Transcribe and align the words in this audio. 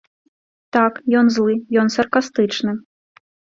Так, 0.77 0.93
ён 1.19 1.29
злы, 1.37 1.53
ён 1.83 1.93
саркастычны. 1.99 2.77